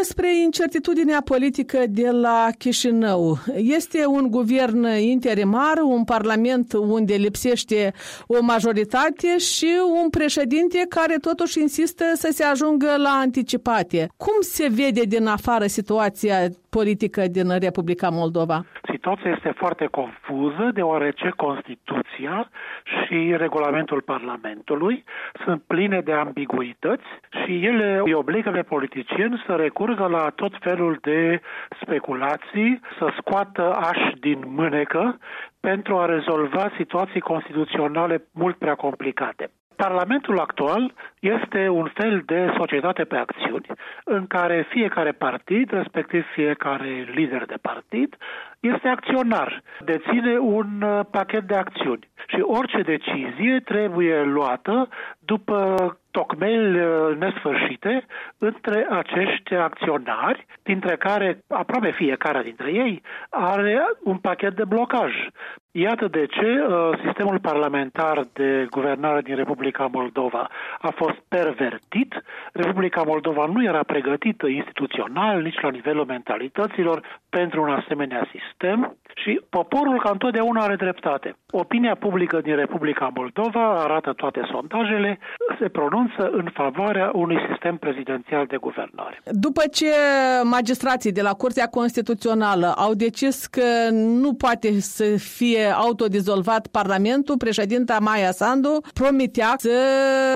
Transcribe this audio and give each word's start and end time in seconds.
despre 0.00 0.28
incertitudinea 0.44 1.20
politică 1.24 1.78
de 1.88 2.10
la 2.10 2.46
Chișinău. 2.58 3.24
Este 3.78 4.06
un 4.06 4.30
guvern 4.30 4.82
interimar, 5.14 5.76
un 5.96 6.04
parlament 6.04 6.72
unde 6.72 7.14
lipsește 7.14 7.92
o 8.26 8.38
majoritate 8.42 9.30
și 9.38 9.70
un 10.02 10.10
președinte 10.10 10.78
care 10.88 11.16
totuși 11.28 11.60
insistă 11.60 12.04
să 12.14 12.28
se 12.32 12.44
ajungă 12.44 12.90
la 12.96 13.12
anticipate. 13.26 14.00
Cum 14.16 14.36
se 14.40 14.66
vede 14.80 15.02
din 15.14 15.26
afară 15.26 15.66
situația 15.66 16.38
politică 16.68 17.22
din 17.36 17.48
Republica 17.58 18.08
Moldova? 18.20 18.64
Situația 18.92 19.30
este 19.36 19.52
foarte 19.56 19.86
confuză, 20.00 20.70
deoarece 20.74 21.28
Constituția 21.36 22.50
și 22.92 23.34
regulamentul 23.36 24.00
Parlamentului 24.00 25.04
sunt 25.44 25.62
pline 25.66 26.00
de 26.00 26.12
ambiguități 26.12 27.08
și 27.44 27.52
ele 27.70 28.00
îi 28.04 28.12
obligă 28.12 28.50
pe 28.50 28.62
politicieni 28.62 29.42
să 29.46 29.52
recurgă 29.54 29.87
la 29.96 30.30
tot 30.34 30.52
felul 30.60 30.98
de 31.02 31.40
speculații, 31.82 32.80
să 32.98 33.12
scoată 33.18 33.72
aș 33.74 34.12
din 34.20 34.42
mânecă 34.46 35.18
pentru 35.60 35.96
a 35.96 36.04
rezolva 36.04 36.70
situații 36.76 37.20
constituționale 37.20 38.24
mult 38.32 38.56
prea 38.56 38.74
complicate. 38.74 39.50
Parlamentul 39.76 40.38
actual 40.38 40.92
este 41.20 41.68
un 41.68 41.90
fel 41.94 42.22
de 42.26 42.52
societate 42.56 43.04
pe 43.04 43.16
acțiuni 43.16 43.66
în 44.04 44.26
care 44.26 44.66
fiecare 44.68 45.12
partid, 45.12 45.70
respectiv 45.70 46.24
fiecare 46.34 47.06
lider 47.14 47.44
de 47.46 47.54
partid, 47.62 48.16
este 48.60 48.88
acționar, 48.88 49.62
deține 49.84 50.38
un 50.38 50.82
uh, 50.82 51.00
pachet 51.10 51.42
de 51.42 51.54
acțiuni 51.54 52.08
și 52.26 52.40
orice 52.40 52.82
decizie 52.82 53.60
trebuie 53.64 54.22
luată 54.22 54.88
după 55.18 55.74
tocmeli 56.10 56.80
uh, 56.80 57.16
nesfârșite 57.18 58.06
între 58.38 58.86
acești 58.90 59.54
acționari, 59.54 60.46
dintre 60.62 60.96
care 60.96 61.38
aproape 61.48 61.90
fiecare 61.90 62.42
dintre 62.42 62.70
ei 62.72 63.02
are 63.30 63.82
un 64.02 64.16
pachet 64.16 64.54
de 64.56 64.64
blocaj. 64.64 65.12
Iată 65.70 66.08
de 66.08 66.26
ce 66.26 66.46
uh, 66.46 66.98
sistemul 67.04 67.38
parlamentar 67.38 68.26
de 68.32 68.66
guvernare 68.70 69.20
din 69.20 69.36
Republica 69.36 69.86
Moldova 69.92 70.50
a 70.78 70.90
fost 70.96 71.18
pervertit. 71.28 72.22
Republica 72.52 73.02
Moldova 73.02 73.46
nu 73.46 73.64
era 73.64 73.82
pregătită 73.82 74.46
instituțional, 74.46 75.42
nici 75.42 75.60
la 75.60 75.70
nivelul 75.70 76.04
mentalităților, 76.04 77.20
pentru 77.30 77.62
un 77.62 77.70
asemenea 77.70 78.28
sistem 78.32 78.96
și 79.22 79.40
poporul 79.50 80.00
ca 80.00 80.10
întotdeauna 80.10 80.62
are 80.62 80.76
dreptate. 80.76 81.36
Opinia 81.50 81.94
publică 81.94 82.40
din 82.40 82.56
Republica 82.56 83.10
Moldova, 83.14 83.64
arată 83.84 84.12
toate 84.12 84.40
sondajele, 84.52 85.18
se 85.60 85.68
pronunță 85.68 86.30
în 86.32 86.48
favoarea 86.54 87.10
unui 87.14 87.38
sistem 87.50 87.76
prezidențial 87.76 88.46
de 88.46 88.56
guvernare. 88.56 89.20
După 89.24 89.62
ce 89.72 89.92
magistrații 90.42 91.12
de 91.12 91.22
la 91.22 91.32
Curtea 91.32 91.66
Constituțională 91.66 92.74
au 92.76 92.94
decis 92.94 93.46
că 93.46 93.88
nu 93.92 94.34
poate 94.34 94.80
să 94.80 95.04
fie 95.16 95.64
autodizolvat 95.76 96.66
Parlamentul, 96.66 97.36
președinta 97.36 97.98
Maia 98.00 98.30
Sandu 98.30 98.80
promitea 98.94 99.54
să 99.56 99.76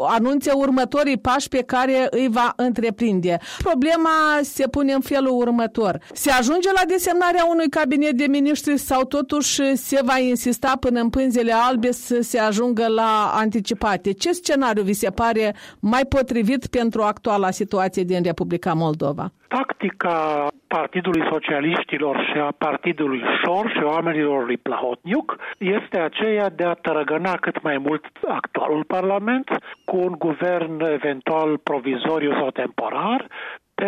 anunțe 0.01 0.51
următorii 0.55 1.19
pași 1.19 1.49
pe 1.49 1.63
care 1.67 2.07
îi 2.11 2.29
va 2.31 2.53
întreprinde. 2.57 3.39
Problema 3.63 4.39
se 4.43 4.69
pune 4.69 4.93
în 4.93 5.01
felul 5.01 5.33
următor. 5.33 5.99
Se 6.13 6.31
ajunge 6.31 6.69
la 6.75 6.85
desemnarea 6.87 7.45
unui 7.45 7.69
cabinet 7.69 8.13
de 8.13 8.27
miniștri 8.27 8.72
sau 8.77 9.03
totuși 9.05 9.75
se 9.75 10.01
va 10.05 10.19
insista 10.19 10.73
până 10.81 11.01
în 11.01 11.11
pânzele 11.11 11.53
albe 11.53 11.91
să 11.91 12.21
se 12.21 12.39
ajungă 12.39 12.89
la 12.89 13.33
anticipate? 13.35 14.13
Ce 14.13 14.33
scenariu 14.33 14.83
vi 14.83 14.93
se 14.93 15.11
pare 15.11 15.55
mai 15.81 16.05
potrivit 16.09 16.67
pentru 16.67 17.03
actuala 17.03 17.51
situație 17.51 18.03
din 18.03 18.23
Republica 18.23 18.73
Moldova? 18.73 19.33
Tactica 19.49 20.49
Partidului 20.67 21.23
Socialiștilor 21.31 22.17
și 22.33 22.39
a 22.39 22.55
Partidului 22.59 23.23
Șor 23.43 23.71
și 23.71 23.83
oamenilor 23.83 24.45
lui 24.45 24.57
Plahotniuc 24.57 25.37
este 25.59 25.99
aceea 25.99 26.49
de 26.51 26.65
a 26.65 26.75
tărăgăna 26.75 27.33
cât 27.33 27.63
mai 27.63 27.79
mult 27.79 28.05
actualul 28.29 28.85
Parlament 28.85 29.49
cu 29.85 29.97
un 29.97 30.15
guvern 30.19 30.81
eventual 30.81 31.59
provizoriu 31.59 32.33
sau 32.33 32.51
temporar, 32.51 33.29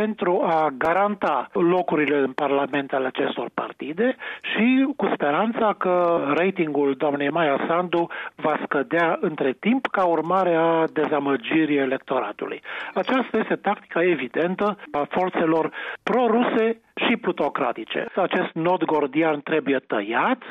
pentru 0.00 0.40
a 0.42 0.68
garanta 0.78 1.48
locurile 1.52 2.16
în 2.18 2.32
Parlament 2.32 2.92
ale 2.92 3.06
acestor 3.06 3.48
partide 3.54 4.16
și 4.52 4.86
cu 4.96 5.10
speranța 5.14 5.74
că 5.78 6.24
ratingul 6.34 6.94
doamnei 6.98 7.30
Maia 7.30 7.64
Sandu 7.68 8.06
va 8.34 8.58
scădea 8.64 9.18
între 9.20 9.52
timp 9.60 9.86
ca 9.86 10.04
urmare 10.04 10.54
a 10.54 10.84
dezamăgirii 10.92 11.76
electoratului. 11.76 12.62
Aceasta 12.94 13.36
este 13.38 13.54
tactica 13.56 14.02
evidentă 14.04 14.78
a 14.90 15.06
forțelor 15.10 15.70
pro-ruse 16.02 16.80
și 17.06 17.16
plutocratice. 17.16 18.06
Acest 18.16 18.52
nod 18.52 18.84
gordian 18.84 19.40
trebuie 19.40 19.78
tăiat, 19.78 20.42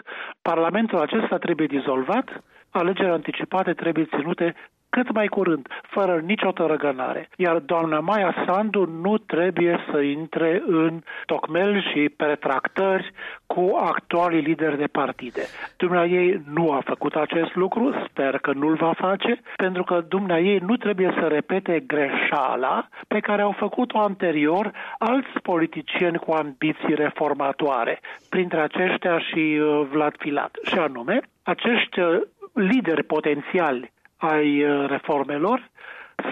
Parlamentul 0.41 0.99
acesta 0.99 1.37
trebuie 1.37 1.67
dizolvat, 1.67 2.43
alegeri 2.69 3.09
anticipate 3.09 3.73
trebuie 3.73 4.05
ținute 4.15 4.55
cât 4.95 5.11
mai 5.13 5.27
curând, 5.27 5.67
fără 5.81 6.21
nicio 6.25 6.51
tărăgănare. 6.51 7.29
Iar 7.37 7.57
doamna 7.59 7.99
Maia 7.99 8.33
Sandu 8.45 8.85
nu 9.01 9.17
trebuie 9.17 9.75
să 9.91 9.99
intre 9.99 10.63
în 10.65 11.01
tocmel 11.25 11.81
și 11.81 12.09
pretractări 12.17 13.11
cu 13.45 13.63
actualii 13.79 14.41
lideri 14.41 14.77
de 14.77 14.87
partide. 14.87 15.41
Dumnea 15.77 16.05
ei 16.05 16.41
nu 16.53 16.71
a 16.71 16.81
făcut 16.85 17.15
acest 17.15 17.55
lucru, 17.55 17.93
sper 18.09 18.37
că 18.37 18.51
nu-l 18.53 18.75
va 18.75 18.93
face, 18.93 19.41
pentru 19.55 19.83
că 19.83 20.03
dumnea 20.07 20.39
ei 20.39 20.57
nu 20.57 20.75
trebuie 20.77 21.13
să 21.19 21.27
repete 21.27 21.83
greșeala 21.87 22.87
pe 23.07 23.19
care 23.19 23.41
au 23.41 23.55
făcut-o 23.57 23.99
anterior 23.99 24.71
alți 24.97 25.39
politicieni 25.41 26.17
cu 26.17 26.31
ambiții 26.31 26.95
reformatoare, 26.95 27.99
printre 28.29 28.59
aceștia 28.59 29.19
și 29.19 29.59
uh, 29.59 29.87
Vlad 29.91 30.15
Filat. 30.17 30.51
Și 30.63 30.77
anume, 30.77 31.19
acești 31.43 31.99
uh, 31.99 32.21
lideri 32.53 33.03
potențiali 33.03 33.91
ai 34.23 34.63
uh, 34.63 34.85
reformelor 34.87 35.71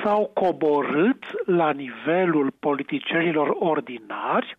s-au 0.04 0.32
coborât 0.34 1.24
la 1.46 1.72
nivelul 1.72 2.54
politicienilor 2.60 3.56
ordinari, 3.60 4.58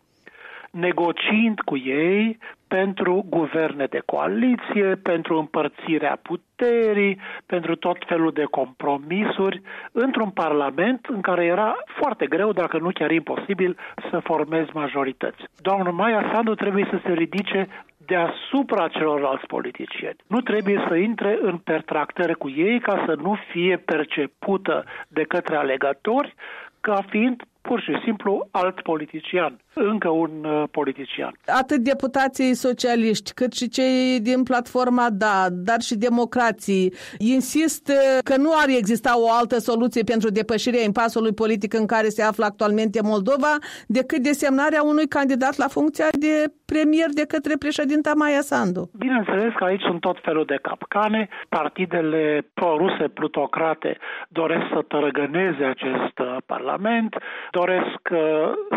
negociind 0.70 1.60
cu 1.60 1.76
ei 1.76 2.38
pentru 2.68 3.24
guverne 3.28 3.84
de 3.84 4.02
coaliție, 4.06 4.94
pentru 5.02 5.38
împărțirea 5.38 6.18
puterii, 6.22 7.20
pentru 7.46 7.76
tot 7.76 7.96
felul 8.06 8.32
de 8.32 8.44
compromisuri, 8.44 9.62
într-un 9.92 10.30
parlament 10.30 11.06
în 11.06 11.20
care 11.20 11.44
era 11.44 11.76
foarte 12.00 12.26
greu, 12.26 12.52
dacă 12.52 12.78
nu 12.78 12.90
chiar 12.94 13.10
imposibil, 13.10 13.76
să 14.10 14.18
formezi 14.18 14.70
majorități. 14.72 15.42
Doamna 15.60 15.90
Maia 15.90 16.30
Sandu 16.32 16.54
trebuie 16.54 16.88
să 16.90 17.00
se 17.06 17.12
ridice 17.12 17.68
deasupra 18.06 18.88
celorlalți 18.88 19.46
politicieni. 19.46 20.16
Nu 20.26 20.40
trebuie 20.40 20.84
să 20.88 20.94
intre 20.94 21.38
în 21.40 21.56
pertractări 21.56 22.34
cu 22.34 22.48
ei 22.50 22.80
ca 22.80 23.04
să 23.06 23.14
nu 23.14 23.36
fie 23.50 23.76
percepută 23.76 24.84
de 25.08 25.22
către 25.22 25.56
alegători 25.56 26.34
ca 26.80 27.02
fiind 27.08 27.42
pur 27.60 27.80
și 27.80 28.00
simplu 28.04 28.48
alt 28.50 28.80
politician, 28.80 29.60
încă 29.74 30.08
un 30.08 30.44
uh, 30.44 30.62
politician. 30.70 31.32
Atât 31.46 31.78
deputații 31.78 32.54
socialiști, 32.54 33.32
cât 33.32 33.52
și 33.52 33.68
cei 33.68 34.20
din 34.20 34.42
platforma 34.42 35.06
DA, 35.10 35.46
dar 35.50 35.80
și 35.80 35.96
democrații, 35.96 36.92
insist 37.18 37.92
că 38.24 38.36
nu 38.36 38.50
ar 38.62 38.68
exista 38.68 39.20
o 39.20 39.30
altă 39.40 39.58
soluție 39.58 40.02
pentru 40.02 40.30
depășirea 40.30 40.82
impasului 40.82 41.32
politic 41.32 41.74
în 41.74 41.86
care 41.86 42.08
se 42.08 42.22
află 42.22 42.44
actualmente 42.44 43.00
Moldova 43.02 43.54
decât 43.86 44.18
desemnarea 44.18 44.82
unui 44.82 45.06
candidat 45.06 45.56
la 45.56 45.68
funcția 45.68 46.08
de 46.18 46.52
premier 46.72 47.10
de 47.20 47.26
către 47.32 47.54
președinta 47.64 48.12
Maia 48.16 48.40
Sandu. 48.40 48.90
Bineînțeles 48.98 49.52
că 49.58 49.64
aici 49.64 49.82
sunt 49.88 50.00
tot 50.00 50.18
felul 50.22 50.44
de 50.44 50.58
capcane. 50.62 51.28
Partidele 51.48 52.46
pro-ruse 52.54 53.08
plutocrate 53.08 53.98
doresc 54.28 54.66
să 54.72 54.80
tărăgăneze 54.88 55.64
acest 55.64 56.18
uh, 56.18 56.36
parlament, 56.46 57.16
doresc 57.50 58.00
uh, 58.10 58.18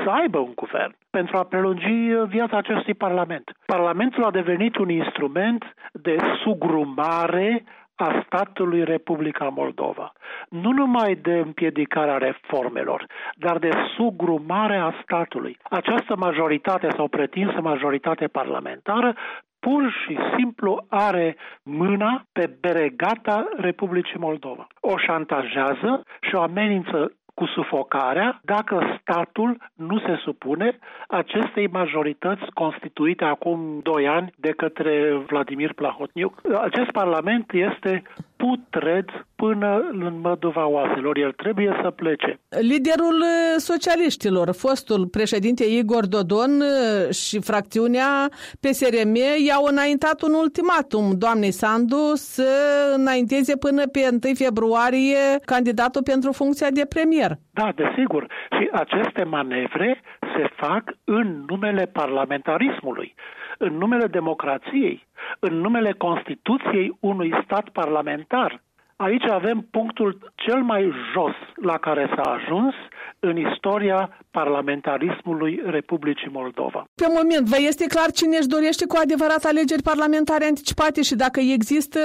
să 0.04 0.10
aibă 0.10 0.38
un 0.38 0.54
guvern 0.56 0.84
pentru 1.09 1.37
a 1.37 1.43
prelungi 1.43 2.11
uh, 2.11 2.28
viața 2.28 2.58
acestui 2.58 2.93
parlament. 2.93 3.52
Parlamentul 3.66 4.23
a 4.23 4.32
devenit 4.32 4.76
un 4.78 4.90
instrument 4.90 5.64
de 5.91 6.17
sugrumare 6.43 7.64
a 7.96 8.23
statului 8.26 8.84
Republica 8.84 9.47
Moldova. 9.47 10.14
Nu 10.49 10.72
numai 10.72 11.16
de 11.16 11.37
împiedicarea 11.37 12.17
reformelor, 12.17 13.05
dar 13.35 13.58
de 13.58 13.70
sugrumare 13.96 14.78
a 14.78 14.93
statului. 15.03 15.58
Această 15.64 16.16
majoritate 16.16 16.88
sau 16.96 17.08
pretinsă 17.08 17.61
majoritate 17.61 18.28
parlamentară 18.28 19.16
pur 19.59 19.91
și 20.03 20.17
simplu 20.38 20.85
are 20.90 21.35
mâna 21.64 22.26
pe 22.31 22.58
beregata 22.59 23.47
Republicii 23.58 24.20
Moldova. 24.20 24.67
O 24.79 24.97
șantajează 24.97 26.03
și 26.22 26.35
o 26.35 26.41
amenință 26.41 27.11
cu 27.35 27.46
sufocarea 27.46 28.40
dacă 28.43 28.97
statul 29.02 29.58
nu 29.73 29.99
se 29.99 30.16
supune 30.23 30.79
acestei 31.08 31.67
majorități 31.67 32.46
constituite 32.53 33.23
acum 33.23 33.79
doi 33.84 34.08
ani 34.08 34.34
de 34.35 34.52
către 34.52 35.14
Vladimir 35.28 35.73
Plahotniuc. 35.73 36.41
Acest 36.61 36.91
parlament 36.91 37.52
este 37.53 38.03
putred 38.37 39.05
până 39.35 39.90
în 39.91 40.20
măduva 40.22 40.67
oaselor. 40.67 41.17
El 41.17 41.32
trebuie 41.32 41.79
să 41.82 41.90
plece. 41.91 42.40
Liderul 42.49 43.20
uh, 43.22 43.55
socialiștilor, 43.58 44.53
fostul 44.53 45.08
președinte 45.08 45.64
Igor 45.64 46.05
Dodon 46.05 46.52
uh, 46.61 47.14
și 47.14 47.41
fracțiunea 47.41 48.29
PSRM 48.59 49.16
i-au 49.47 49.64
înaintat 49.66 50.22
un 50.22 50.34
ultimatum 50.34 51.05
doamnei 51.17 51.52
Sandu 51.52 52.11
să 52.14 52.49
înainteze 52.96 53.58
până 53.58 53.87
pe 53.87 53.99
1 54.11 54.34
februarie 54.34 55.23
candidatul 55.46 56.03
pentru 56.03 56.31
funcția 56.31 56.70
de 56.70 56.85
premier. 56.90 57.31
Da, 57.52 57.72
desigur. 57.76 58.28
Și 58.58 58.70
aceste 58.72 59.23
manevre 59.23 60.02
se 60.35 60.47
fac 60.55 60.84
în 61.03 61.43
numele 61.47 61.85
parlamentarismului 61.85 63.14
în 63.58 63.78
numele 63.78 64.08
democrației, 64.08 65.08
în 65.40 65.53
numele 65.59 65.91
Constituției 65.91 66.97
unui 66.99 67.34
stat 67.43 67.70
parlamentar. 67.70 68.61
Aici 68.97 69.24
avem 69.24 69.68
punctul 69.72 70.32
cel 70.36 70.62
mai 70.62 70.92
jos 71.14 71.36
la 71.56 71.78
care 71.78 72.09
s-a 72.16 72.32
ajuns 72.32 72.74
în 73.20 73.38
istoria 73.38 74.18
parlamentarismului 74.32 75.62
Republicii 75.66 76.30
Moldova. 76.32 76.86
Pe 76.96 77.08
moment, 77.18 77.46
vă 77.47 77.56
este 77.59 77.86
clar 77.86 78.12
cine 78.12 78.38
își 78.38 78.47
dorește 78.47 78.86
cu 78.88 78.97
adevărat 79.03 79.44
alegeri 79.44 79.82
parlamentare 79.92 80.46
anticipate 80.46 81.02
și 81.02 81.16
dacă 81.16 81.40
există 81.40 82.00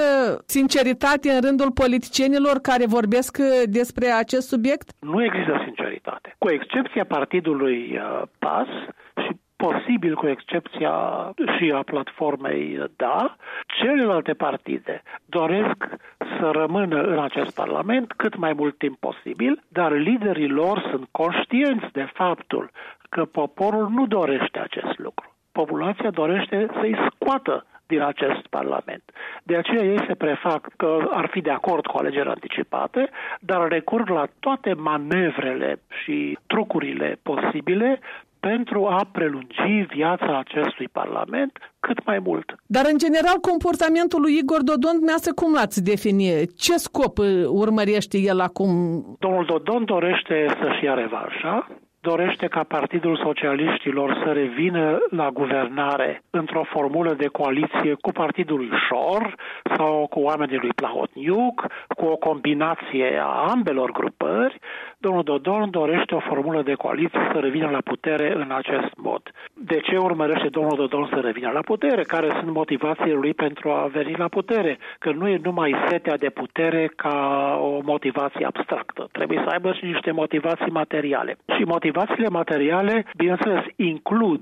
sinceritate 0.45 1.29
în 1.31 1.41
rândul 1.41 1.71
politicienilor 1.71 2.55
care 2.69 2.85
vorbesc 2.97 3.37
despre 3.65 4.07
acest 4.23 4.47
subiect? 4.47 4.87
Nu 4.99 5.23
există 5.23 5.61
sinceritate. 5.65 6.35
Cu 6.37 6.49
excepția 6.49 7.05
partidului 7.05 7.77
uh, 7.93 8.21
PAS 8.39 8.69
și 9.23 9.31
posibil 9.67 10.15
cu 10.15 10.27
excepția 10.27 10.93
și 11.57 11.71
a 11.71 11.81
platformei 11.83 12.79
Da, 12.95 13.35
celelalte 13.79 14.33
partide 14.33 15.01
doresc 15.25 15.79
să 16.17 16.49
rămână 16.51 17.01
în 17.01 17.19
acest 17.19 17.55
parlament 17.55 18.11
cât 18.11 18.35
mai 18.37 18.53
mult 18.53 18.77
timp 18.77 18.97
posibil, 18.99 19.63
dar 19.67 19.91
liderii 19.91 20.47
lor 20.47 20.87
sunt 20.89 21.07
conștienți 21.11 21.91
de 21.91 22.09
faptul 22.13 22.69
că 23.09 23.25
poporul 23.25 23.89
nu 23.89 24.07
dorește 24.07 24.59
acest 24.59 24.97
lucru. 24.97 25.35
Populația 25.51 26.09
dorește 26.09 26.67
să-i 26.79 26.95
scoată 27.09 27.65
din 27.87 28.01
acest 28.01 28.47
Parlament. 28.47 29.03
De 29.43 29.55
aceea 29.55 29.83
ei 29.83 30.05
se 30.07 30.15
prefac 30.15 30.67
că 30.77 31.07
ar 31.09 31.27
fi 31.31 31.41
de 31.41 31.51
acord 31.51 31.85
cu 31.85 31.97
alegeri 31.97 32.29
anticipate, 32.29 33.09
dar 33.39 33.67
recurg 33.67 34.09
la 34.09 34.25
toate 34.39 34.73
manevrele 34.73 35.79
și 36.03 36.37
trucurile 36.47 37.19
posibile 37.23 37.99
pentru 38.49 38.85
a 38.85 39.07
prelungi 39.11 39.85
viața 39.95 40.37
acestui 40.37 40.87
Parlament 40.91 41.51
cât 41.79 42.05
mai 42.05 42.19
mult. 42.19 42.55
Dar, 42.65 42.85
în 42.91 42.97
general, 42.97 43.37
comportamentul 43.51 44.21
lui 44.21 44.37
Igor 44.41 44.61
Dodon, 44.69 44.97
dumneavoastră, 45.01 45.33
cum 45.33 45.53
l-ați 45.53 45.83
defini? 45.83 46.27
Ce 46.63 46.75
scop 46.87 47.17
urmărește 47.63 48.17
el 48.17 48.39
acum? 48.39 48.69
Domnul 49.19 49.45
Dodon 49.45 49.85
dorește 49.85 50.45
să-și 50.59 50.83
ia 50.85 50.93
revanșa, 50.93 51.67
dorește 52.01 52.47
ca 52.47 52.63
Partidul 52.67 53.17
Socialiștilor 53.23 54.21
să 54.23 54.31
revină 54.31 54.97
la 55.09 55.29
guvernare 55.29 56.21
într-o 56.29 56.63
formulă 56.63 57.13
de 57.13 57.27
coaliție 57.27 57.93
cu 58.01 58.11
Partidul 58.11 58.57
lui 58.57 58.69
Șor 58.87 59.35
sau 59.77 60.07
cu 60.09 60.19
oamenii 60.19 60.57
lui 60.57 60.73
Plahotniuc, 60.75 61.67
cu 61.97 62.05
o 62.05 62.15
combinație 62.15 63.19
a 63.23 63.49
ambelor 63.49 63.91
grupări, 63.91 64.59
domnul 65.01 65.23
Dodon 65.23 65.69
dorește 65.69 66.15
o 66.15 66.19
formulă 66.19 66.61
de 66.61 66.73
coaliție 66.73 67.29
să 67.33 67.39
revină 67.39 67.69
la 67.69 67.81
putere 67.81 68.33
în 68.35 68.51
acest 68.51 68.93
mod. 68.95 69.21
De 69.53 69.79
ce 69.79 69.97
urmărește 69.97 70.47
domnul 70.47 70.75
Dodon 70.75 71.07
să 71.13 71.19
revină 71.19 71.49
la 71.53 71.61
putere? 71.61 72.01
Care 72.03 72.29
sunt 72.39 72.51
motivațiile 72.53 73.13
lui 73.13 73.33
pentru 73.33 73.69
a 73.69 73.89
veni 73.93 74.15
la 74.17 74.27
putere? 74.27 74.77
Că 74.99 75.11
nu 75.11 75.27
e 75.27 75.39
numai 75.43 75.75
setea 75.87 76.17
de 76.17 76.29
putere 76.29 76.91
ca 76.95 77.17
o 77.61 77.79
motivație 77.83 78.45
abstractă. 78.45 79.07
Trebuie 79.11 79.41
să 79.43 79.49
aibă 79.49 79.73
și 79.73 79.85
niște 79.85 80.11
motivații 80.11 80.71
materiale. 80.71 81.37
Și 81.57 81.63
motivațiile 81.63 82.27
materiale, 82.29 83.05
bineînțeles, 83.15 83.63
includ 83.75 84.41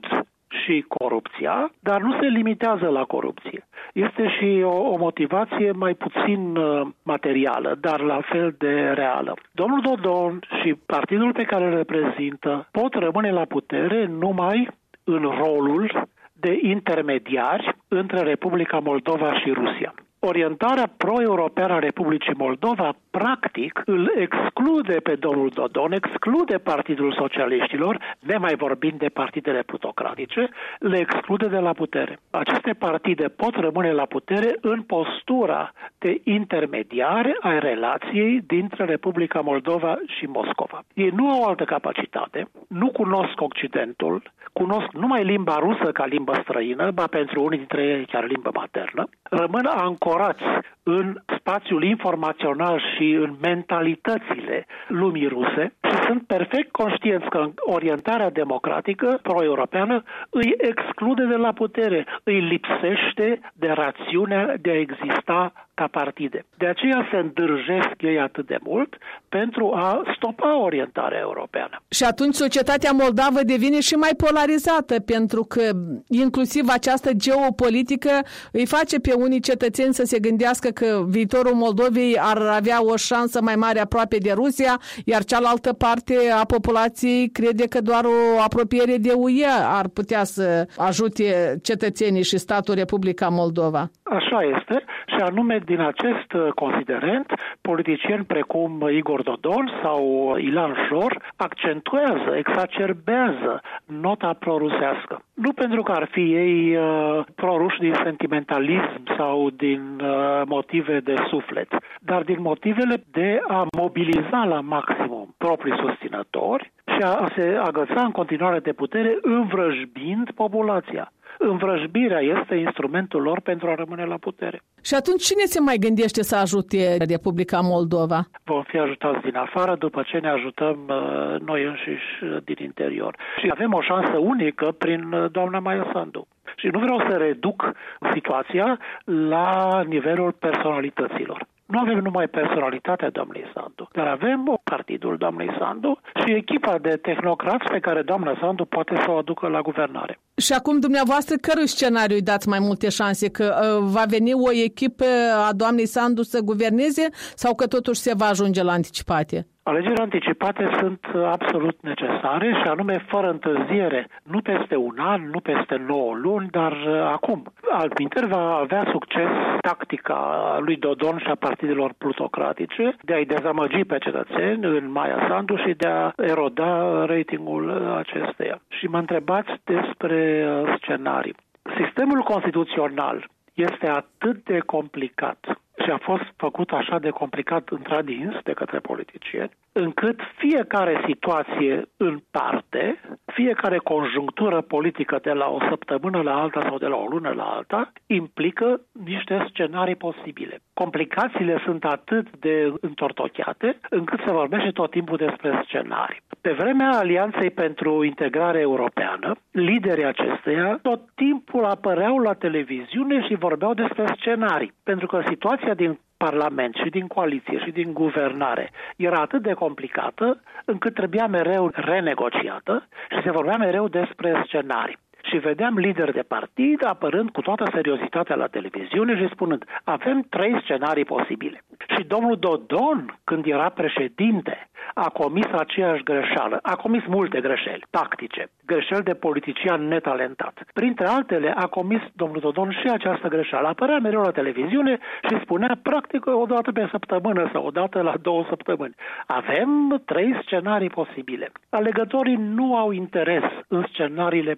și 0.49 0.85
corupția, 0.87 1.71
dar 1.79 2.01
nu 2.01 2.19
se 2.19 2.27
limitează 2.27 2.87
la 2.87 3.03
corupție. 3.03 3.67
Este 3.93 4.29
și 4.29 4.61
o, 4.63 4.91
o 4.93 4.97
motivație 4.97 5.71
mai 5.71 5.93
puțin 5.93 6.55
uh, 6.55 6.87
materială, 7.03 7.77
dar 7.81 7.99
la 7.99 8.19
fel 8.21 8.55
de 8.57 8.91
reală. 8.95 9.33
Domnul 9.51 9.81
Dodon 9.81 10.39
și 10.61 10.75
partidul 10.85 11.31
pe 11.31 11.43
care 11.43 11.65
îl 11.65 11.75
reprezintă 11.75 12.67
pot 12.71 12.93
rămâne 12.93 13.31
la 13.31 13.45
putere 13.45 14.05
numai 14.05 14.67
în 15.03 15.21
rolul 15.21 16.07
de 16.33 16.59
intermediari 16.61 17.75
între 17.87 18.19
Republica 18.21 18.79
Moldova 18.79 19.39
și 19.39 19.51
Rusia 19.51 19.93
orientarea 20.19 20.91
pro-europeană 20.97 21.73
a 21.73 21.79
Republicii 21.79 22.33
Moldova 22.37 22.95
practic 23.11 23.81
îl 23.85 24.11
exclude 24.15 24.95
pe 25.03 25.15
domnul 25.15 25.49
Dodon, 25.53 25.91
exclude 25.91 26.57
Partidul 26.57 27.13
Socialiștilor, 27.13 28.17
nemai 28.19 28.55
vorbind 28.55 28.99
de 28.99 29.09
partidele 29.09 29.61
plutocratice, 29.61 30.49
le 30.79 30.97
exclude 30.97 31.47
de 31.47 31.57
la 31.57 31.73
putere. 31.73 32.19
Aceste 32.29 32.73
partide 32.73 33.27
pot 33.27 33.55
rămâne 33.55 33.91
la 33.91 34.05
putere 34.05 34.55
în 34.61 34.81
postura 34.81 35.71
de 35.97 36.21
intermediare 36.23 37.37
a 37.39 37.57
relației 37.57 38.41
dintre 38.47 38.85
Republica 38.85 39.39
Moldova 39.39 39.97
și 40.05 40.25
Moscova. 40.25 40.83
Ei 40.93 41.11
nu 41.15 41.31
au 41.31 41.43
altă 41.43 41.63
capacitate, 41.63 42.47
nu 42.67 42.87
cunosc 42.89 43.41
Occidentul, 43.41 44.21
cunosc 44.53 44.91
numai 44.91 45.23
limba 45.23 45.55
rusă 45.59 45.91
ca 45.91 46.05
limbă 46.05 46.39
străină, 46.41 46.91
ba 46.91 47.07
pentru 47.07 47.43
unii 47.43 47.57
dintre 47.57 47.83
ei 47.83 48.05
chiar 48.05 48.27
limbă 48.27 48.49
maternă, 48.53 49.03
rămân 49.29 49.65
ancorați 50.09 50.43
în 50.83 51.15
spațiul 51.37 51.83
informațional 51.83 52.81
și 52.95 53.11
în 53.11 53.35
mentalitățile 53.41 54.65
lumii 54.87 55.27
ruse 55.27 55.73
și 55.89 55.95
sunt 56.07 56.27
perfect 56.27 56.71
conștienți 56.71 57.29
că 57.29 57.45
orientarea 57.57 58.29
democratică 58.29 59.19
pro-europeană 59.21 60.03
îi 60.29 60.53
exclude 60.57 61.25
de 61.25 61.35
la 61.35 61.51
putere, 61.53 62.05
îi 62.23 62.39
lipsește 62.39 63.39
de 63.53 63.67
rațiunea 63.67 64.55
de 64.61 64.69
a 64.69 64.79
exista 64.79 65.68
ca 65.79 65.87
partide. 65.91 66.45
De 66.57 66.67
aceea 66.67 67.07
se 67.11 67.17
îndârjesc 67.17 67.95
ei 67.99 68.19
atât 68.19 68.45
de 68.47 68.57
mult 68.63 68.97
pentru 69.29 69.71
a 69.73 70.01
stopa 70.15 70.61
orientarea 70.63 71.19
europeană. 71.19 71.75
Și 71.89 72.03
atunci 72.03 72.35
societatea 72.35 72.91
moldavă 72.91 73.39
devine 73.43 73.79
și 73.79 73.93
mai 73.93 74.13
polarizată, 74.17 74.99
pentru 74.99 75.43
că 75.43 75.63
inclusiv 76.07 76.65
această 76.69 77.09
geopolitică 77.13 78.11
îi 78.51 78.65
face 78.65 78.99
pe 78.99 79.13
unii 79.13 79.39
cetățeni 79.39 79.93
să 79.93 80.03
se 80.05 80.19
gândească 80.19 80.69
că 80.69 81.03
viitorul 81.07 81.53
Moldovei 81.53 82.17
ar 82.19 82.37
avea 82.37 82.83
o 82.83 82.95
șansă 82.95 83.41
mai 83.41 83.55
mare 83.55 83.79
aproape 83.79 84.17
de 84.17 84.31
Rusia, 84.31 84.79
iar 85.05 85.23
cealaltă 85.23 85.73
parte 85.73 86.15
a 86.41 86.45
populației 86.45 87.29
crede 87.29 87.67
că 87.67 87.81
doar 87.81 88.05
o 88.05 88.41
apropiere 88.41 88.97
de 88.97 89.11
UE 89.11 89.45
ar 89.79 89.87
putea 89.87 90.23
să 90.23 90.67
ajute 90.77 91.59
cetățenii 91.61 92.23
și 92.23 92.37
statul 92.37 92.75
Republica 92.75 93.27
Moldova. 93.29 93.89
Așa 94.09 94.41
este 94.41 94.83
și 95.07 95.21
anume 95.21 95.59
din 95.65 95.79
acest 95.79 96.33
uh, 96.33 96.47
considerent, 96.55 97.33
politicieni 97.61 98.23
precum 98.23 98.87
Igor 98.91 99.21
Dodon 99.21 99.71
sau 99.83 100.35
Ilan 100.37 100.75
Șor 100.87 101.21
accentuează, 101.35 102.35
exacerbează 102.35 103.61
nota 103.85 104.33
prorusească. 104.39 105.23
Nu 105.33 105.51
pentru 105.53 105.83
că 105.83 105.91
ar 105.91 106.07
fi 106.11 106.33
ei 106.33 106.75
uh, 106.75 107.25
proruși 107.35 107.79
din 107.79 107.93
sentimentalism 108.03 109.15
sau 109.17 109.49
din 109.49 109.99
uh, 110.01 110.41
motive 110.45 110.99
de 110.99 111.15
suflet, 111.29 111.67
dar 111.99 112.21
din 112.21 112.41
motivele 112.41 113.03
de 113.11 113.41
a 113.47 113.67
mobiliza 113.77 114.43
la 114.45 114.59
maximum 114.59 115.33
proprii 115.37 115.79
susținători 115.83 116.71
și 116.85 117.01
a 117.03 117.31
se 117.35 117.59
agăța 117.63 118.01
în 118.01 118.11
continuare 118.11 118.59
de 118.59 118.73
putere 118.73 119.17
învrăjbind 119.21 120.31
populația 120.31 121.11
învrăjbirea 121.39 122.19
este 122.19 122.55
instrumentul 122.55 123.21
lor 123.21 123.39
pentru 123.41 123.67
a 123.69 123.75
rămâne 123.75 124.05
la 124.05 124.17
putere. 124.17 124.61
Și 124.81 124.93
atunci 124.95 125.23
cine 125.23 125.43
se 125.43 125.59
mai 125.59 125.77
gândește 125.77 126.21
să 126.23 126.35
ajute 126.35 126.97
Republica 127.09 127.59
Moldova? 127.59 128.19
Vom 128.43 128.63
fi 128.63 128.77
ajutați 128.77 129.21
din 129.21 129.35
afară 129.35 129.75
după 129.75 130.01
ce 130.05 130.17
ne 130.17 130.29
ajutăm 130.29 130.77
uh, 130.87 131.39
noi 131.45 131.63
înșiși 131.63 132.23
uh, 132.23 132.37
din 132.43 132.55
interior. 132.63 133.15
Și 133.39 133.47
avem 133.51 133.73
o 133.73 133.81
șansă 133.81 134.17
unică 134.17 134.71
prin 134.77 135.11
uh, 135.11 135.31
doamna 135.31 135.59
Maia 135.59 135.89
Sandu. 135.93 136.27
Și 136.55 136.67
nu 136.67 136.79
vreau 136.79 136.99
să 137.09 137.17
reduc 137.17 137.71
situația 138.13 138.79
la 139.03 139.81
nivelul 139.87 140.31
personalităților. 140.31 141.47
Nu 141.73 141.79
avem 141.79 141.99
numai 141.99 142.27
personalitatea 142.27 143.09
doamnei 143.09 143.45
Sandu, 143.53 143.89
dar 143.93 144.07
avem 144.07 144.59
partidul 144.63 145.17
doamnei 145.17 145.49
Sandu 145.59 145.99
și 146.19 146.33
echipa 146.33 146.77
de 146.77 146.89
tehnocrați 146.89 147.71
pe 147.71 147.79
care 147.79 148.01
doamna 148.01 148.37
Sandu 148.41 148.65
poate 148.65 148.95
să 148.95 149.11
o 149.11 149.17
aducă 149.17 149.47
la 149.47 149.61
guvernare. 149.61 150.19
Și 150.37 150.53
acum 150.53 150.79
dumneavoastră 150.79 151.35
cărui 151.41 151.67
scenariu 151.67 152.15
îi 152.15 152.21
dați 152.21 152.49
mai 152.49 152.59
multe 152.59 152.89
șanse? 152.89 153.29
Că 153.29 153.45
uh, 153.61 153.89
va 153.95 154.03
veni 154.07 154.33
o 154.33 154.51
echipă 154.51 155.05
a 155.49 155.53
doamnei 155.53 155.85
Sandu 155.85 156.21
să 156.21 156.39
guverneze 156.41 157.07
sau 157.35 157.55
că 157.55 157.67
totuși 157.67 157.99
se 157.99 158.13
va 158.17 158.25
ajunge 158.25 158.63
la 158.63 158.71
anticipate? 158.71 159.47
Alegerile 159.69 160.01
anticipate 160.01 160.69
sunt 160.79 160.99
absolut 161.25 161.77
necesare 161.81 162.47
și 162.61 162.67
anume 162.69 163.05
fără 163.07 163.29
întârziere, 163.29 164.07
nu 164.23 164.41
peste 164.41 164.75
un 164.75 164.95
an, 164.97 165.29
nu 165.29 165.39
peste 165.39 165.75
9 165.87 166.15
luni, 166.15 166.47
dar 166.49 166.71
uh, 166.71 167.01
acum. 167.01 167.43
Altminteri 167.71 168.27
va 168.27 168.55
avea 168.55 168.87
succes 168.91 169.29
tactica 169.61 170.19
lui 170.61 170.75
Dodon 170.75 171.17
și 171.17 171.29
a 171.29 171.35
partidelor 171.35 171.93
plutocratice 171.97 172.95
de 173.01 173.13
a-i 173.13 173.25
dezamăgi 173.25 173.83
pe 173.83 173.97
cetățeni 173.97 174.65
în 174.65 174.91
Maia 174.91 175.25
Sandu 175.27 175.55
și 175.55 175.73
de 175.77 175.87
a 175.87 176.11
eroda 176.15 177.05
ratingul 177.05 177.93
acesteia. 177.97 178.61
Și 178.67 178.85
mă 178.85 178.97
întrebați 178.97 179.51
despre 179.63 180.47
uh, 180.47 180.73
scenarii. 180.81 181.35
Sistemul 181.77 182.21
constituțional 182.21 183.27
este 183.59 183.87
atât 183.87 184.43
de 184.43 184.59
complicat 184.59 185.59
și 185.83 185.89
a 185.91 185.97
fost 185.97 186.23
făcut 186.35 186.71
așa 186.71 186.99
de 186.99 187.09
complicat 187.09 187.69
întradins 187.69 188.35
de 188.43 188.53
către 188.53 188.79
politicieni, 188.79 189.51
încât 189.71 190.19
fiecare 190.37 191.03
situație 191.07 191.85
în 191.97 192.19
parte, 192.31 192.99
fiecare 193.25 193.77
conjunctură 193.77 194.61
politică 194.61 195.19
de 195.21 195.31
la 195.31 195.47
o 195.47 195.59
săptămână 195.69 196.21
la 196.21 196.41
alta 196.41 196.61
sau 196.61 196.77
de 196.77 196.87
la 196.87 196.95
o 196.95 197.07
lună 197.07 197.29
la 197.29 197.43
alta, 197.43 197.91
implică 198.05 198.81
niște 199.05 199.45
scenarii 199.49 199.95
posibile. 199.95 200.59
Complicațiile 200.73 201.61
sunt 201.65 201.85
atât 201.85 202.37
de 202.37 202.73
întortocheate 202.81 203.79
încât 203.89 204.19
se 204.25 204.31
vorbește 204.31 204.71
tot 204.71 204.91
timpul 204.91 205.17
despre 205.17 205.61
scenarii. 205.65 206.21
Pe 206.41 206.51
vremea 206.51 206.89
Alianței 206.91 207.49
pentru 207.51 208.03
Integrare 208.03 208.59
Europeană, 208.59 209.35
liderii 209.51 210.05
acesteia 210.05 210.79
tot 210.81 211.01
timpul 211.15 211.65
apăreau 211.65 212.19
la 212.19 212.33
televiziune 212.33 213.27
și 213.27 213.35
vorbeau 213.35 213.73
despre 213.73 214.05
scenarii, 214.17 214.73
pentru 214.83 215.07
că 215.07 215.23
situația 215.27 215.73
din 215.73 215.99
Parlament 216.17 216.75
și 216.75 216.89
din 216.89 217.07
coaliție 217.07 217.59
și 217.59 217.71
din 217.71 217.93
guvernare 217.93 218.71
era 218.95 219.19
atât 219.21 219.41
de 219.41 219.53
complicată 219.53 220.41
încât 220.65 220.93
trebuia 220.93 221.27
mereu 221.27 221.71
renegociată 221.73 222.87
și 223.09 223.21
se 223.23 223.31
vorbea 223.31 223.57
mereu 223.57 223.87
despre 223.87 224.43
scenarii. 224.45 224.97
Și 225.29 225.37
vedeam 225.37 225.77
lideri 225.77 226.13
de 226.13 226.21
partid 226.21 226.85
apărând 226.85 227.29
cu 227.29 227.41
toată 227.41 227.69
seriozitatea 227.73 228.35
la 228.35 228.47
televiziune 228.47 229.17
și 229.17 229.33
spunând 229.33 229.63
avem 229.83 230.25
trei 230.29 230.59
scenarii 230.61 231.05
posibile. 231.05 231.63
Și 231.97 232.03
domnul 232.03 232.37
Dodon, 232.37 233.19
când 233.23 233.45
era 233.45 233.69
președinte, 233.69 234.69
a 234.93 235.09
comis 235.09 235.45
aceeași 235.45 236.03
greșeală. 236.03 236.59
A 236.61 236.75
comis 236.75 237.05
multe 237.05 237.39
greșeli 237.41 237.85
tactice, 237.89 238.49
greșeli 238.65 239.03
de 239.03 239.13
politician 239.13 239.87
netalentat. 239.87 240.63
Printre 240.73 241.07
altele, 241.07 241.53
a 241.55 241.67
comis 241.67 242.01
domnul 242.13 242.39
Dodon 242.39 242.71
și 242.71 242.87
această 242.91 243.27
greșeală. 243.27 243.67
Apărea 243.67 243.99
mereu 243.99 244.21
la 244.21 244.31
televiziune 244.31 244.99
și 245.29 245.39
spunea 245.41 245.77
practic 245.83 246.25
o 246.25 246.45
dată 246.45 246.71
pe 246.71 246.87
săptămână 246.91 247.49
sau 247.53 247.65
o 247.65 247.69
dată 247.69 248.01
la 248.01 248.13
două 248.21 248.45
săptămâni. 248.49 248.95
Avem 249.25 250.01
trei 250.05 250.39
scenarii 250.41 250.89
posibile. 250.89 251.51
Alegătorii 251.69 252.35
nu 252.35 252.77
au 252.77 252.91
interes 252.91 253.43
în 253.67 253.85
scenariile 253.91 254.55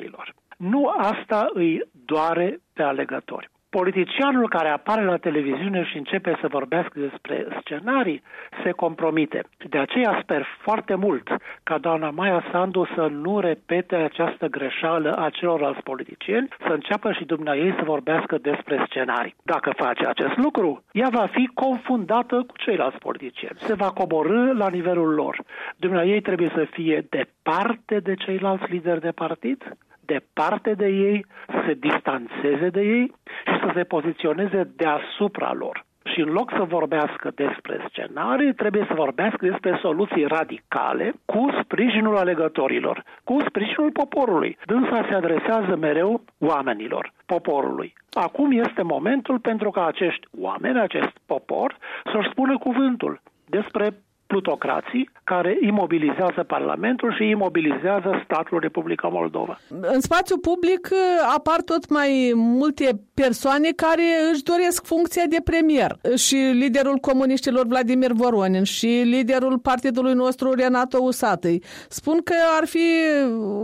politicienilor. 0.00 0.34
Nu 0.56 0.92
asta 0.96 1.50
îi 1.54 1.82
doare 2.04 2.60
pe 2.72 2.82
alegători. 2.82 3.50
Politicianul 3.70 4.48
care 4.48 4.68
apare 4.68 5.04
la 5.04 5.16
televiziune 5.16 5.84
și 5.84 5.96
începe 5.96 6.38
să 6.40 6.48
vorbească 6.48 6.98
despre 6.98 7.46
scenarii 7.60 8.22
se 8.64 8.70
compromite. 8.70 9.44
De 9.68 9.78
aceea 9.78 10.20
sper 10.22 10.46
foarte 10.60 10.94
mult 10.94 11.28
ca 11.62 11.78
doamna 11.78 12.10
Maia 12.10 12.44
Sandu 12.50 12.88
să 12.94 13.06
nu 13.06 13.40
repete 13.40 13.96
această 13.96 14.46
greșeală 14.46 15.16
a 15.18 15.30
celorlalți 15.30 15.82
politicieni, 15.82 16.48
să 16.66 16.72
înceapă 16.72 17.12
și 17.12 17.24
dumneavoastră 17.24 17.74
să 17.78 17.84
vorbească 17.84 18.38
despre 18.38 18.84
scenarii. 18.86 19.34
Dacă 19.42 19.72
face 19.76 20.06
acest 20.06 20.36
lucru, 20.36 20.82
ea 20.92 21.08
va 21.10 21.26
fi 21.26 21.50
confundată 21.54 22.36
cu 22.36 22.56
ceilalți 22.56 22.98
politicieni. 22.98 23.58
Se 23.58 23.74
va 23.74 23.90
coborâ 23.90 24.52
la 24.52 24.68
nivelul 24.68 25.14
lor. 25.14 25.42
Dumneavoastră 25.76 26.20
trebuie 26.20 26.50
să 26.54 26.66
fie 26.70 27.06
departe 27.08 27.98
de 27.98 28.14
ceilalți 28.14 28.70
lideri 28.70 29.00
de 29.00 29.10
partid, 29.10 29.76
departe 30.14 30.72
de 30.74 30.88
ei, 30.88 31.26
să 31.46 31.58
se 31.66 31.74
distanțeze 31.74 32.68
de 32.68 32.80
ei 32.80 33.12
și 33.50 33.56
să 33.64 33.70
se 33.74 33.84
poziționeze 33.84 34.60
deasupra 34.76 35.52
lor. 35.52 35.84
Și 36.04 36.20
în 36.20 36.30
loc 36.32 36.50
să 36.56 36.62
vorbească 36.62 37.30
despre 37.34 37.86
scenarii, 37.88 38.54
trebuie 38.54 38.84
să 38.88 38.94
vorbească 38.94 39.46
despre 39.46 39.78
soluții 39.82 40.24
radicale 40.24 41.12
cu 41.24 41.48
sprijinul 41.62 42.16
alegătorilor, 42.16 43.04
cu 43.24 43.36
sprijinul 43.48 43.90
poporului. 43.90 44.58
Dânsa 44.66 45.06
se 45.08 45.14
adresează 45.14 45.76
mereu 45.76 46.24
oamenilor, 46.38 47.12
poporului. 47.26 47.92
Acum 48.12 48.50
este 48.50 48.82
momentul 48.82 49.38
pentru 49.38 49.70
ca 49.70 49.86
acești 49.86 50.26
oameni, 50.40 50.80
acest 50.80 51.12
popor, 51.26 51.76
să-și 52.12 52.30
spună 52.30 52.58
cuvântul 52.58 53.20
despre 53.46 53.94
plutocrații 54.32 55.10
care 55.24 55.58
imobilizează 55.60 56.42
Parlamentul 56.46 57.14
și 57.16 57.24
imobilizează 57.28 58.10
statul 58.24 58.58
Republica 58.60 59.08
Moldova. 59.08 59.58
În 59.94 60.00
spațiu 60.00 60.36
public 60.38 60.88
uh, 60.92 60.98
apar 61.36 61.60
tot 61.70 61.90
mai 61.90 62.32
multe 62.34 62.86
persoane 63.14 63.68
care 63.76 64.06
își 64.32 64.42
doresc 64.42 64.86
funcția 64.86 65.24
de 65.28 65.40
premier 65.44 65.90
și 66.16 66.36
liderul 66.62 66.96
comuniștilor 66.96 67.66
Vladimir 67.66 68.12
Voronin 68.12 68.64
și 68.64 68.90
liderul 69.04 69.58
partidului 69.58 70.14
nostru 70.14 70.52
Renato 70.52 70.98
Usatăi 71.00 71.62
spun 71.88 72.18
că 72.22 72.34
ar 72.58 72.66
fi 72.66 72.86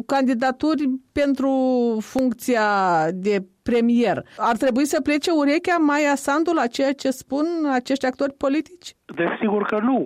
candidaturi 0.06 0.82
pentru 1.12 1.52
funcția 2.00 2.66
de 3.12 3.36
premier. 3.70 4.16
Ar 4.50 4.56
trebui 4.56 4.86
să 4.92 5.00
plece 5.08 5.30
urechea 5.42 5.76
Maia 5.88 6.16
Sandu 6.26 6.50
la 6.60 6.66
ceea 6.76 6.92
ce 7.02 7.10
spun 7.22 7.46
acești 7.78 8.06
actori 8.06 8.40
politici? 8.44 8.88
Desigur 9.20 9.62
că 9.62 9.78
nu, 9.88 9.98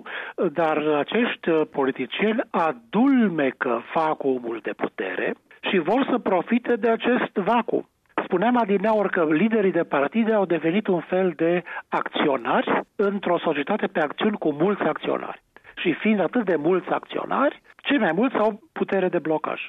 dar 0.59 0.77
acești 1.03 1.49
politicieni 1.77 2.41
adulmecă 2.49 3.73
vacuumul 3.93 4.59
de 4.63 4.73
putere 4.83 5.27
și 5.69 5.77
vor 5.77 6.07
să 6.09 6.17
profite 6.17 6.73
de 6.75 6.89
acest 6.89 7.33
vacuum. 7.33 7.85
Spuneam 8.23 8.57
adineaori 8.57 9.09
că 9.09 9.27
liderii 9.29 9.71
de 9.71 9.83
partide 9.83 10.33
au 10.33 10.45
devenit 10.45 10.87
un 10.87 10.99
fel 10.99 11.33
de 11.35 11.63
acționari 11.87 12.81
într-o 12.95 13.39
societate 13.39 13.87
pe 13.87 13.99
acțiuni 13.99 14.37
cu 14.37 14.51
mulți 14.51 14.81
acționari. 14.81 15.41
Și 15.75 15.93
fiind 15.93 16.19
atât 16.19 16.45
de 16.45 16.55
mulți 16.55 16.89
acționari, 16.89 17.61
cei 17.75 17.97
mai 17.97 18.11
mulți 18.11 18.35
au 18.35 18.59
putere 18.71 19.07
de 19.09 19.19
blocaj. 19.19 19.61